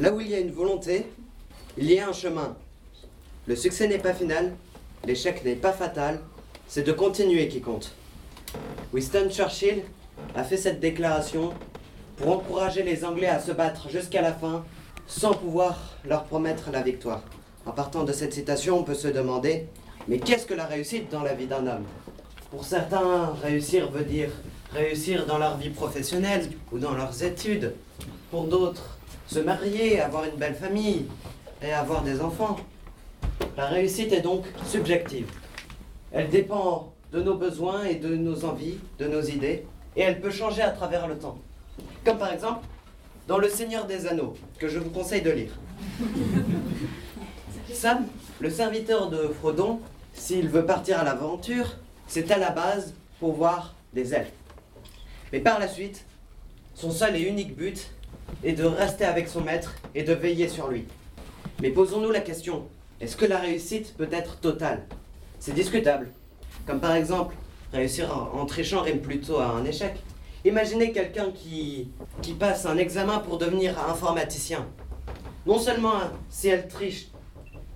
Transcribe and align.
Là 0.00 0.12
où 0.12 0.20
il 0.20 0.28
y 0.28 0.34
a 0.34 0.40
une 0.40 0.52
volonté, 0.52 1.06
il 1.76 1.90
y 1.90 1.98
a 1.98 2.08
un 2.08 2.12
chemin. 2.12 2.56
Le 3.46 3.54
succès 3.54 3.88
n'est 3.88 3.98
pas 3.98 4.14
final, 4.14 4.52
l'échec 5.06 5.44
n'est 5.44 5.54
pas 5.54 5.72
fatal, 5.72 6.20
c'est 6.66 6.82
de 6.82 6.92
continuer 6.92 7.48
qui 7.48 7.60
compte. 7.60 7.92
Winston 8.94 9.28
Churchill 9.30 9.82
a 10.34 10.44
fait 10.44 10.56
cette 10.56 10.80
déclaration 10.80 11.52
pour 12.16 12.30
encourager 12.30 12.82
les 12.82 13.04
Anglais 13.04 13.26
à 13.26 13.40
se 13.40 13.52
battre 13.52 13.90
jusqu'à 13.90 14.22
la 14.22 14.32
fin 14.32 14.64
sans 15.06 15.34
pouvoir 15.34 15.96
leur 16.06 16.24
promettre 16.24 16.70
la 16.70 16.82
victoire. 16.82 17.22
En 17.66 17.72
partant 17.72 18.04
de 18.04 18.12
cette 18.12 18.32
citation, 18.32 18.78
on 18.78 18.84
peut 18.84 18.94
se 18.94 19.08
demander, 19.08 19.66
mais 20.08 20.18
qu'est-ce 20.18 20.46
que 20.46 20.54
la 20.54 20.64
réussite 20.64 21.10
dans 21.10 21.22
la 21.22 21.34
vie 21.34 21.46
d'un 21.46 21.66
homme? 21.66 21.84
Pour 22.50 22.64
certains, 22.64 23.34
réussir 23.42 23.90
veut 23.90 24.04
dire 24.04 24.30
réussir 24.72 25.26
dans 25.26 25.38
leur 25.38 25.58
vie 25.58 25.70
professionnelle 25.70 26.48
ou 26.72 26.78
dans 26.78 26.94
leurs 26.94 27.22
études. 27.22 27.74
Pour 28.30 28.44
d'autres, 28.44 28.98
se 29.32 29.38
marier, 29.38 29.98
avoir 29.98 30.24
une 30.24 30.36
belle 30.36 30.54
famille 30.54 31.06
et 31.62 31.72
avoir 31.72 32.02
des 32.02 32.20
enfants. 32.20 32.56
La 33.56 33.66
réussite 33.66 34.12
est 34.12 34.20
donc 34.20 34.44
subjective. 34.66 35.26
Elle 36.12 36.28
dépend 36.28 36.92
de 37.12 37.22
nos 37.22 37.36
besoins 37.36 37.84
et 37.84 37.94
de 37.94 38.14
nos 38.14 38.44
envies, 38.44 38.78
de 38.98 39.06
nos 39.06 39.22
idées, 39.22 39.64
et 39.96 40.02
elle 40.02 40.20
peut 40.20 40.30
changer 40.30 40.60
à 40.60 40.70
travers 40.70 41.08
le 41.08 41.18
temps. 41.18 41.38
Comme 42.04 42.18
par 42.18 42.30
exemple 42.32 42.66
dans 43.26 43.38
Le 43.38 43.48
Seigneur 43.48 43.86
des 43.86 44.06
Anneaux, 44.06 44.34
que 44.58 44.68
je 44.68 44.78
vous 44.78 44.90
conseille 44.90 45.22
de 45.22 45.30
lire. 45.30 45.52
Sam, 47.72 48.04
le 48.40 48.50
serviteur 48.50 49.08
de 49.08 49.28
Frodon, 49.28 49.80
s'il 50.12 50.48
veut 50.48 50.66
partir 50.66 50.98
à 50.98 51.04
l'aventure, 51.04 51.76
c'est 52.06 52.30
à 52.30 52.36
la 52.36 52.50
base 52.50 52.92
pour 53.18 53.32
voir 53.32 53.74
des 53.94 54.12
elfes. 54.12 54.32
Mais 55.32 55.40
par 55.40 55.58
la 55.58 55.68
suite, 55.68 56.04
son 56.74 56.90
seul 56.90 57.16
et 57.16 57.22
unique 57.22 57.56
but 57.56 57.92
est 58.44 58.52
de 58.52 58.64
rester 58.64 59.04
avec 59.04 59.28
son 59.28 59.40
maître 59.40 59.74
et 59.94 60.02
de 60.02 60.12
veiller 60.12 60.48
sur 60.48 60.68
lui. 60.68 60.84
Mais 61.60 61.70
posons-nous 61.70 62.10
la 62.10 62.20
question, 62.20 62.66
est-ce 63.00 63.16
que 63.16 63.26
la 63.26 63.38
réussite 63.38 63.94
peut 63.96 64.08
être 64.12 64.40
totale? 64.40 64.82
C'est 65.38 65.54
discutable. 65.54 66.08
Comme 66.66 66.80
par 66.80 66.94
exemple, 66.94 67.34
réussir 67.72 68.30
en, 68.34 68.44
trichant 68.46 68.82
rime 68.82 69.00
plutôt 69.00 69.38
à 69.38 69.46
un 69.46 69.64
échec. 69.64 69.94
Imaginez 70.44 70.92
quelqu'un 70.92 71.30
qui, 71.30 71.88
qui 72.20 72.34
passe 72.34 72.66
un 72.66 72.76
examen 72.76 73.18
pour 73.18 73.38
devenir 73.38 73.78
informaticien. 73.88 74.66
Non 75.46 75.58
seulement 75.58 75.94
si 76.30 76.48
elle 76.48 76.68
triche, 76.68 77.08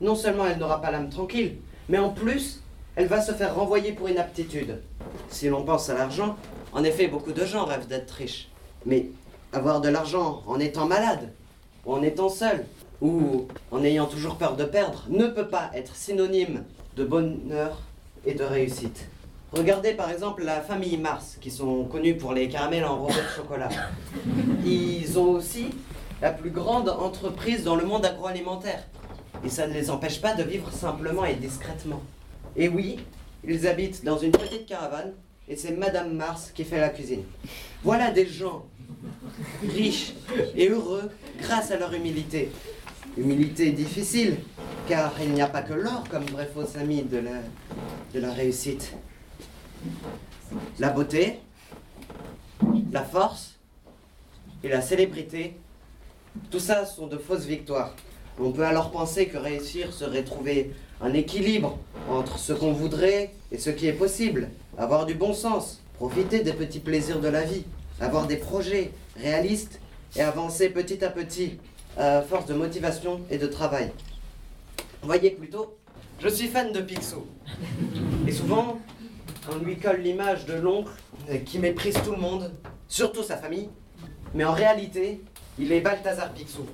non 0.00 0.14
seulement 0.14 0.46
elle 0.46 0.58
n'aura 0.58 0.80
pas 0.80 0.90
l'âme 0.90 1.08
tranquille, 1.08 1.56
mais 1.88 1.98
en 1.98 2.10
plus, 2.10 2.60
elle 2.96 3.06
va 3.06 3.20
se 3.20 3.32
faire 3.32 3.54
renvoyer 3.54 3.92
pour 3.92 4.08
inaptitude. 4.08 4.80
Si 5.28 5.48
l'on 5.48 5.64
pense 5.64 5.90
à 5.90 5.94
l'argent, 5.94 6.36
en 6.72 6.84
effet, 6.84 7.08
beaucoup 7.08 7.32
de 7.32 7.44
gens 7.44 7.64
rêvent 7.64 7.86
d'être 7.86 8.10
riches. 8.10 8.48
Mais 8.84 9.06
avoir 9.52 9.80
de 9.80 9.88
l'argent 9.88 10.42
en 10.46 10.58
étant 10.58 10.86
malade, 10.86 11.32
ou 11.84 11.92
en 11.94 12.02
étant 12.02 12.28
seul, 12.28 12.64
ou 13.00 13.46
en 13.70 13.84
ayant 13.84 14.06
toujours 14.06 14.36
peur 14.36 14.56
de 14.56 14.64
perdre, 14.64 15.04
ne 15.08 15.26
peut 15.26 15.48
pas 15.48 15.70
être 15.74 15.94
synonyme 15.94 16.64
de 16.96 17.04
bonheur 17.04 17.82
et 18.24 18.34
de 18.34 18.44
réussite. 18.44 19.08
Regardez 19.52 19.92
par 19.92 20.10
exemple 20.10 20.44
la 20.44 20.60
famille 20.60 20.96
Mars, 20.96 21.38
qui 21.40 21.50
sont 21.50 21.84
connus 21.84 22.16
pour 22.16 22.32
les 22.32 22.48
caramels 22.48 22.84
enrobés 22.84 23.14
de 23.14 23.36
chocolat. 23.36 23.68
Ils 24.64 25.18
ont 25.18 25.30
aussi 25.30 25.68
la 26.20 26.30
plus 26.30 26.50
grande 26.50 26.88
entreprise 26.88 27.62
dans 27.64 27.76
le 27.76 27.84
monde 27.84 28.04
agroalimentaire. 28.04 28.82
Et 29.44 29.48
ça 29.48 29.66
ne 29.66 29.74
les 29.74 29.90
empêche 29.90 30.20
pas 30.20 30.34
de 30.34 30.42
vivre 30.42 30.72
simplement 30.72 31.24
et 31.24 31.34
discrètement. 31.34 32.00
Et 32.56 32.68
oui, 32.68 32.98
ils 33.44 33.66
habitent 33.66 34.04
dans 34.04 34.18
une 34.18 34.32
petite 34.32 34.66
caravane, 34.66 35.12
et 35.48 35.56
c'est 35.56 35.72
Madame 35.72 36.14
Mars 36.14 36.50
qui 36.54 36.64
fait 36.64 36.80
la 36.80 36.88
cuisine. 36.88 37.22
Voilà 37.84 38.10
des 38.10 38.26
gens 38.26 38.64
riches 39.62 40.14
et 40.54 40.68
heureux 40.68 41.10
grâce 41.40 41.70
à 41.70 41.78
leur 41.78 41.92
humilité. 41.92 42.50
Humilité 43.16 43.72
difficile, 43.72 44.36
car 44.88 45.12
il 45.22 45.32
n'y 45.32 45.40
a 45.40 45.48
pas 45.48 45.62
que 45.62 45.72
l'or 45.72 46.04
comme 46.10 46.24
vrai 46.24 46.48
faux 46.52 46.76
ami 46.78 47.02
de 47.02 47.18
la, 47.18 47.40
de 48.14 48.20
la 48.20 48.32
réussite. 48.32 48.92
La 50.78 50.90
beauté, 50.90 51.38
la 52.92 53.02
force 53.02 53.54
et 54.62 54.68
la 54.68 54.82
célébrité, 54.82 55.56
tout 56.50 56.60
ça 56.60 56.84
sont 56.84 57.06
de 57.06 57.16
fausses 57.16 57.46
victoires. 57.46 57.94
On 58.38 58.52
peut 58.52 58.64
alors 58.64 58.90
penser 58.90 59.26
que 59.26 59.38
réussir 59.38 59.92
serait 59.92 60.24
trouver 60.24 60.72
un 61.00 61.14
équilibre 61.14 61.78
entre 62.10 62.38
ce 62.38 62.52
qu'on 62.52 62.72
voudrait 62.72 63.32
et 63.50 63.58
ce 63.58 63.70
qui 63.70 63.86
est 63.86 63.92
possible, 63.92 64.50
avoir 64.76 65.06
du 65.06 65.14
bon 65.14 65.32
sens, 65.32 65.80
profiter 65.94 66.40
des 66.40 66.52
petits 66.52 66.80
plaisirs 66.80 67.20
de 67.20 67.28
la 67.28 67.42
vie, 67.42 67.64
avoir 68.00 68.26
des 68.26 68.36
projets 68.36 68.92
réalistes 69.16 69.80
et 70.16 70.22
avancer 70.22 70.68
petit 70.68 71.04
à 71.04 71.10
petit 71.10 71.58
à 71.96 72.22
force 72.22 72.46
de 72.46 72.54
motivation 72.54 73.20
et 73.30 73.38
de 73.38 73.46
travail. 73.46 73.90
Voyez 75.02 75.30
plutôt, 75.30 75.76
je 76.20 76.28
suis 76.28 76.48
fan 76.48 76.72
de 76.72 76.80
Picsou. 76.80 77.26
Et 78.26 78.32
souvent, 78.32 78.78
on 79.50 79.58
lui 79.64 79.78
colle 79.78 80.00
l'image 80.00 80.46
de 80.46 80.54
l'oncle 80.54 80.92
qui 81.44 81.58
méprise 81.58 81.96
tout 82.04 82.12
le 82.12 82.18
monde, 82.18 82.52
surtout 82.88 83.22
sa 83.22 83.36
famille. 83.36 83.70
Mais 84.34 84.44
en 84.44 84.52
réalité, 84.52 85.22
il 85.58 85.72
est 85.72 85.80
Balthazar 85.80 86.32
Picsou. 86.32 86.66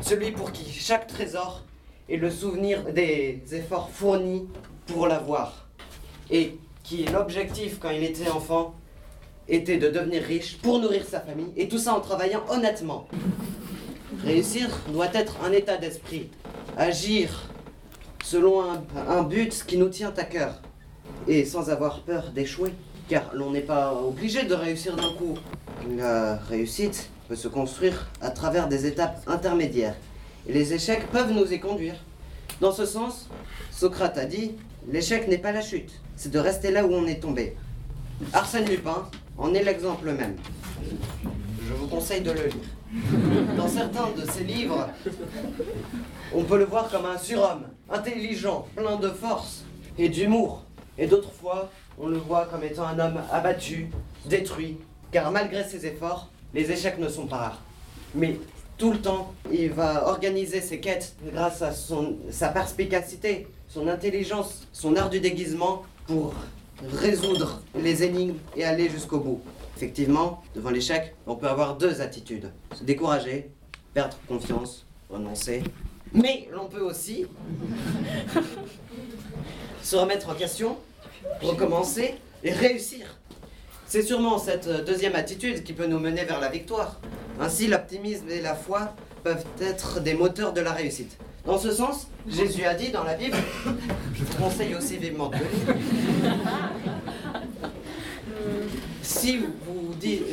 Celui 0.00 0.30
pour 0.32 0.52
qui 0.52 0.70
chaque 0.72 1.06
trésor 1.06 1.64
est 2.08 2.16
le 2.16 2.30
souvenir 2.30 2.84
des 2.92 3.42
efforts 3.52 3.90
fournis 3.90 4.46
pour 4.86 5.08
l'avoir. 5.08 5.68
Et 6.30 6.58
qui, 6.84 7.04
l'objectif 7.04 7.78
quand 7.80 7.90
il 7.90 8.04
était 8.04 8.30
enfant, 8.30 8.74
était 9.48 9.78
de 9.78 9.88
devenir 9.88 10.22
riche 10.22 10.58
pour 10.58 10.78
nourrir 10.78 11.04
sa 11.04 11.20
famille, 11.20 11.52
et 11.56 11.68
tout 11.68 11.78
ça 11.78 11.94
en 11.94 12.00
travaillant 12.00 12.42
honnêtement. 12.48 13.08
Réussir 14.24 14.68
doit 14.92 15.12
être 15.14 15.36
un 15.44 15.52
état 15.52 15.76
d'esprit, 15.76 16.28
agir 16.76 17.48
selon 18.22 18.62
un, 19.08 19.22
but 19.22 19.64
qui 19.66 19.78
nous 19.78 19.88
tient 19.88 20.12
à 20.16 20.24
cœur, 20.24 20.60
et 21.26 21.44
sans 21.44 21.70
avoir 21.70 22.00
peur 22.00 22.30
d'échouer, 22.30 22.74
car 23.08 23.30
l'on 23.32 23.50
n'est 23.50 23.62
pas 23.62 23.94
obligé 23.94 24.44
de 24.44 24.54
réussir 24.54 24.96
d'un 24.96 25.12
coup. 25.14 25.34
La 25.96 26.36
réussite 26.36 27.08
peut 27.28 27.36
se 27.36 27.48
construire 27.48 28.08
à 28.20 28.30
travers 28.30 28.68
des 28.68 28.86
étapes 28.86 29.22
intermédiaires, 29.26 29.96
et 30.46 30.52
les 30.52 30.74
échecs 30.74 31.06
peuvent 31.10 31.32
nous 31.32 31.50
y 31.52 31.58
conduire. 31.58 31.94
Dans 32.60 32.72
ce 32.72 32.84
sens, 32.84 33.28
Socrate 33.70 34.18
a 34.18 34.24
dit, 34.26 34.52
l'échec 34.90 35.28
n'est 35.28 35.38
pas 35.38 35.52
la 35.52 35.62
chute, 35.62 35.92
c'est 36.16 36.32
de 36.32 36.38
rester 36.38 36.70
là 36.70 36.84
où 36.84 36.92
on 36.92 37.06
est 37.06 37.20
tombé. 37.20 37.56
Arsène 38.32 38.68
Lupin 38.68 39.08
en 39.38 39.54
est 39.54 39.62
l'exemple 39.62 40.10
même. 40.10 40.36
Je 41.66 41.72
vous 41.74 41.86
conseille 41.86 42.22
de 42.22 42.32
le 42.32 42.46
lire. 42.46 43.54
Dans 43.56 43.68
certains 43.68 44.08
de 44.16 44.28
ses 44.30 44.44
livres, 44.44 44.88
on 46.34 46.42
peut 46.42 46.58
le 46.58 46.64
voir 46.64 46.90
comme 46.90 47.06
un 47.06 47.18
surhomme, 47.18 47.68
intelligent, 47.90 48.66
plein 48.74 48.96
de 48.96 49.08
force 49.08 49.64
et 49.98 50.08
d'humour. 50.08 50.64
Et 50.96 51.06
d'autres 51.06 51.32
fois, 51.32 51.70
on 51.98 52.08
le 52.08 52.18
voit 52.18 52.46
comme 52.46 52.64
étant 52.64 52.86
un 52.86 52.98
homme 52.98 53.20
abattu, 53.30 53.90
détruit, 54.26 54.78
car 55.12 55.30
malgré 55.30 55.64
ses 55.64 55.86
efforts, 55.86 56.28
les 56.54 56.70
échecs 56.70 56.98
ne 56.98 57.08
sont 57.08 57.26
pas 57.26 57.36
rares. 57.36 57.62
Mais 58.14 58.38
tout 58.78 58.92
le 58.92 58.98
temps, 58.98 59.34
il 59.52 59.70
va 59.70 60.08
organiser 60.08 60.60
ses 60.60 60.80
quêtes 60.80 61.14
grâce 61.32 61.62
à 61.62 61.72
sa 62.30 62.48
perspicacité, 62.48 63.48
son 63.68 63.86
intelligence, 63.86 64.66
son 64.72 64.96
art 64.96 65.10
du 65.10 65.20
déguisement 65.20 65.82
pour 66.06 66.32
résoudre 66.86 67.62
les 67.74 68.02
énigmes 68.02 68.38
et 68.56 68.64
aller 68.64 68.88
jusqu'au 68.88 69.18
bout. 69.18 69.40
Effectivement, 69.76 70.42
devant 70.54 70.70
l'échec, 70.70 71.14
on 71.26 71.36
peut 71.36 71.48
avoir 71.48 71.76
deux 71.76 72.00
attitudes. 72.00 72.50
Se 72.74 72.84
décourager, 72.84 73.50
perdre 73.94 74.16
confiance, 74.26 74.84
renoncer. 75.10 75.62
Mais 76.12 76.48
l'on 76.52 76.66
peut 76.66 76.80
aussi 76.80 77.26
se 79.82 79.96
remettre 79.96 80.30
en 80.30 80.34
question, 80.34 80.76
recommencer 81.42 82.14
et 82.42 82.52
réussir. 82.52 83.18
C'est 83.86 84.02
sûrement 84.02 84.38
cette 84.38 84.68
deuxième 84.84 85.14
attitude 85.14 85.64
qui 85.64 85.72
peut 85.72 85.86
nous 85.86 85.98
mener 85.98 86.24
vers 86.24 86.40
la 86.40 86.48
victoire. 86.48 87.00
Ainsi, 87.40 87.68
l'optimisme 87.68 88.28
et 88.28 88.40
la 88.40 88.54
foi 88.54 88.94
peuvent 89.22 89.44
être 89.60 90.00
des 90.00 90.14
moteurs 90.14 90.52
de 90.52 90.60
la 90.60 90.72
réussite. 90.72 91.16
Dans 91.48 91.56
ce 91.56 91.72
sens, 91.72 92.08
Jésus 92.28 92.62
a 92.66 92.74
dit 92.74 92.90
dans 92.90 93.04
la 93.04 93.14
Bible, 93.14 93.38
je 94.12 94.22
vous 94.22 94.34
conseille 94.34 94.74
aussi 94.74 94.98
vivement 94.98 95.30
de 95.30 95.38
si 99.00 99.40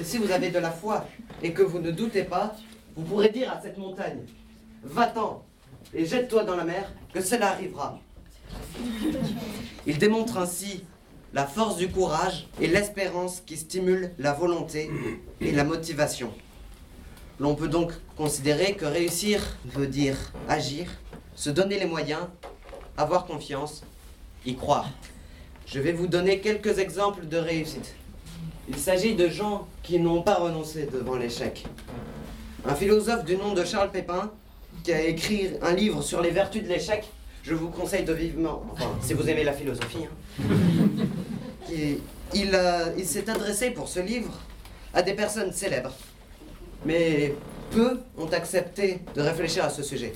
si 0.03 0.17
vous 0.17 0.29
avez 0.29 0.50
de 0.50 0.59
la 0.59 0.71
foi 0.71 1.06
et 1.41 1.53
que 1.53 1.62
vous 1.62 1.79
ne 1.79 1.91
doutez 1.91 2.23
pas, 2.23 2.53
vous 2.97 3.03
pourrez 3.03 3.29
dire 3.29 3.50
à 3.50 3.62
cette 3.62 3.77
montagne, 3.77 4.23
va-t'en 4.83 5.41
et 5.94 6.06
jette-toi 6.06 6.44
dans 6.44 6.57
la 6.57 6.65
mer, 6.65 6.91
que 7.13 7.21
cela 7.21 7.51
arrivera. 7.51 7.97
Il 9.88 9.97
démontre 9.97 10.38
ainsi 10.38 10.83
la 11.31 11.45
force 11.45 11.77
du 11.77 11.88
courage 11.88 12.50
et 12.59 12.67
l'espérance 12.67 13.39
qui 13.39 13.56
stimulent 13.56 14.12
la 14.19 14.33
volonté 14.33 14.91
et 15.39 15.53
la 15.53 15.63
motivation. 15.63 16.33
L'on 17.39 17.56
peut 17.56 17.67
donc 17.67 17.91
considérer 18.15 18.75
que 18.75 18.85
réussir 18.85 19.41
veut 19.65 19.88
dire 19.88 20.15
agir, 20.47 20.89
se 21.35 21.49
donner 21.49 21.77
les 21.79 21.85
moyens, 21.85 22.23
avoir 22.97 23.25
confiance, 23.25 23.83
y 24.45 24.55
croire. 24.55 24.89
Je 25.67 25.79
vais 25.79 25.91
vous 25.91 26.07
donner 26.07 26.39
quelques 26.39 26.79
exemples 26.79 27.27
de 27.27 27.37
réussite. 27.37 27.95
Il 28.69 28.77
s'agit 28.77 29.15
de 29.15 29.27
gens 29.29 29.67
qui 29.83 29.99
n'ont 29.99 30.21
pas 30.21 30.35
renoncé 30.35 30.87
devant 30.91 31.15
l'échec. 31.15 31.65
un 32.67 32.73
philosophe 32.75 33.25
du 33.25 33.35
nom 33.37 33.53
de 33.53 33.63
Charles 33.63 33.91
Pépin, 33.91 34.31
qui 34.83 34.91
a 34.91 35.01
écrit 35.01 35.51
un 35.61 35.73
livre 35.73 36.01
sur 36.01 36.21
les 36.21 36.31
vertus 36.31 36.63
de 36.63 36.67
l'échec. 36.67 37.03
Je 37.43 37.53
vous 37.53 37.69
conseille 37.69 38.03
de 38.03 38.13
vivement, 38.13 38.63
enfin, 38.71 38.89
si 39.01 39.13
vous 39.13 39.29
aimez 39.29 39.43
la 39.43 39.53
philosophie. 39.53 40.05
hein. 40.39 40.45
Il 42.33 43.05
s'est 43.05 43.29
adressé 43.29 43.69
pour 43.71 43.88
ce 43.88 43.99
livre 43.99 44.31
à 44.93 45.01
des 45.01 45.13
personnes 45.13 45.51
célèbres. 45.51 45.93
Mais 46.85 47.35
peu 47.71 47.99
ont 48.17 48.27
accepté 48.27 48.99
de 49.15 49.21
réfléchir 49.21 49.63
à 49.65 49.69
ce 49.69 49.83
sujet. 49.83 50.13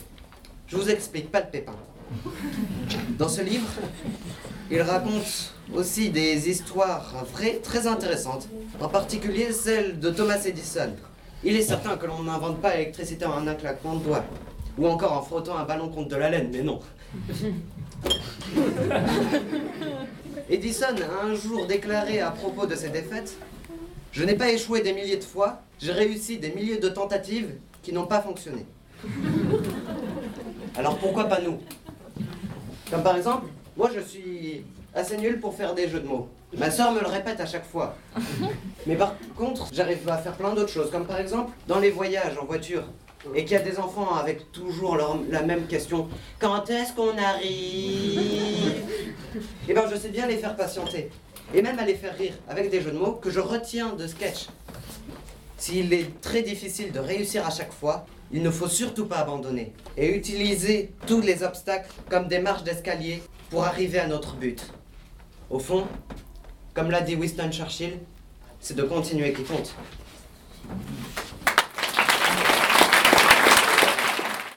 Je 0.70 0.78
vous 0.78 0.90
explique 0.90 1.32
pas 1.32 1.40
le 1.40 1.48
pépin. 1.48 1.76
Dans 3.18 3.28
ce 3.28 3.42
livre, 3.42 3.68
il 4.70 4.82
raconte 4.84 5.56
aussi 5.74 6.12
des 6.12 6.48
histoires 6.48 7.26
vraies 7.34 7.60
très 7.64 7.88
intéressantes, 7.88 8.48
en 8.80 8.88
particulier 8.88 9.52
celle 9.52 10.00
de 10.00 10.12
Thomas 10.12 10.44
Edison. 10.46 10.92
Il 11.44 11.56
est 11.56 11.64
certain 11.64 11.98
que 11.98 12.06
l'on 12.06 12.22
n'invente 12.22 12.62
pas 12.62 12.76
l'électricité 12.76 13.26
en 13.26 13.48
un 13.48 13.56
claquement 13.56 13.96
de 13.96 14.04
doigts, 14.04 14.24
ou 14.78 14.86
encore 14.88 15.14
en 15.14 15.24
frottant 15.24 15.58
un 15.58 15.64
ballon 15.66 15.90
contre 15.90 16.10
de 16.10 16.16
la 16.18 16.30
laine, 16.30 16.50
mais 16.52 16.62
non. 16.62 16.80
Edison 20.52 20.86
a 20.86 21.26
un 21.26 21.34
jour 21.34 21.66
déclaré 21.66 22.20
à 22.20 22.30
propos 22.30 22.68
de 22.68 22.76
ses 22.76 22.90
défaites 22.90 23.36
Je 24.12 24.24
n'ai 24.24 24.36
pas 24.36 24.52
échoué 24.52 24.82
des 24.82 24.94
milliers 24.94 25.18
de 25.18 25.24
fois, 25.24 25.62
j'ai 25.80 25.94
réussi 25.94 26.38
des 26.38 26.52
milliers 26.52 26.78
de 26.78 26.90
tentatives 26.90 27.56
qui 27.82 27.92
n'ont 27.92 28.06
pas 28.06 28.22
fonctionné. 28.22 28.68
Alors 30.78 30.98
pourquoi 30.98 31.26
pas 31.26 31.42
nous? 31.42 31.60
Comme 32.90 33.04
par 33.04 33.16
exemple, 33.16 33.48
moi 33.78 33.90
je 33.94 34.00
suis 34.00 34.64
assez 34.94 35.18
nul 35.18 35.40
pour 35.40 35.54
faire 35.54 35.76
des 35.76 35.88
jeux 35.88 36.00
de 36.00 36.08
mots. 36.08 36.30
Ma 36.58 36.72
soeur 36.72 36.92
me 36.92 37.00
le 37.00 37.08
répète 37.08 37.40
à 37.40 37.46
chaque 37.46 37.66
fois. 37.66 37.96
Mais 38.88 38.96
par 38.96 39.14
contre, 39.38 39.68
j'arrive 39.72 40.08
à 40.10 40.18
faire 40.18 40.34
plein 40.34 40.54
d'autres 40.54 40.72
choses, 40.72 40.90
comme 40.90 41.06
par 41.06 41.20
exemple 41.20 41.52
dans 41.68 41.80
les 41.80 41.92
voyages 41.92 42.38
en 42.42 42.46
voiture. 42.46 42.84
Et 43.36 43.44
qu'il 43.44 43.52
y 43.52 43.56
a 43.56 43.62
des 43.62 43.78
enfants 43.78 44.16
avec 44.16 44.52
toujours 44.54 44.98
la 45.30 45.42
même 45.42 45.68
question. 45.68 46.08
Quand 46.40 46.70
est-ce 46.70 46.94
qu'on 46.94 47.18
arrive? 47.18 48.82
Eh 49.68 49.74
bien, 49.74 49.84
je 49.92 49.96
sais 49.98 50.08
bien 50.08 50.26
les 50.26 50.38
faire 50.38 50.56
patienter. 50.56 51.12
Et 51.54 51.62
même 51.62 51.78
à 51.80 51.86
les 51.86 51.96
faire 51.96 52.16
rire 52.18 52.34
avec 52.48 52.72
des 52.72 52.80
jeux 52.80 52.92
de 52.92 52.98
mots 52.98 53.12
que 53.12 53.30
je 53.30 53.42
retiens 53.42 53.94
de 53.94 54.08
sketch. 54.08 54.48
S'il 55.60 55.92
est 55.92 56.22
très 56.22 56.42
difficile 56.42 56.94
de 56.94 57.00
réussir 57.00 57.46
à 57.46 57.50
chaque 57.50 57.74
fois, 57.74 58.06
il 58.32 58.42
ne 58.42 58.50
faut 58.50 58.70
surtout 58.70 59.08
pas 59.08 59.18
abandonner 59.18 59.74
et 59.98 60.16
utiliser 60.16 60.92
tous 61.06 61.20
les 61.20 61.44
obstacles 61.44 61.92
comme 62.10 62.30
des 62.30 62.40
marches 62.40 62.64
d'escalier 62.64 63.22
pour 63.50 63.66
arriver 63.66 64.00
à 64.00 64.08
notre 64.08 64.36
but. 64.36 64.66
Au 65.50 65.60
fond, 65.60 65.86
comme 66.74 66.90
l'a 66.90 67.02
dit 67.02 67.16
Winston 67.16 67.52
Churchill, 67.52 67.98
c'est 68.62 68.78
de 68.78 68.84
continuer 68.84 69.34
qui 69.34 69.44
compte. 69.44 69.76